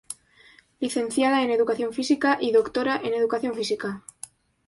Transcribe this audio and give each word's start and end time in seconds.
Licenciada 0.79 1.43
en 1.43 1.51
Educación 1.51 1.93
Física 1.93 2.39
y 2.41 2.53
Doctora 2.53 2.99
en 3.03 3.13
Educación 3.13 3.53
Física. 3.53 4.03